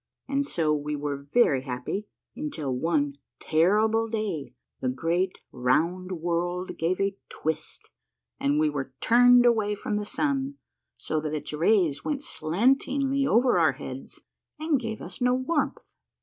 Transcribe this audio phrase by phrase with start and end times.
[0.27, 6.99] And so we were very happy, until one terrible day the great round world gave
[6.99, 7.91] a twist
[8.39, 10.55] and we were turned away from the sun,
[10.97, 14.21] so that its rays went slantingly over our heads
[14.57, 15.77] and gave us no warmth.